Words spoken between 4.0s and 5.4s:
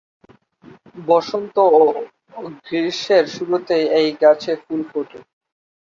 গাছে ফুল ফোটে।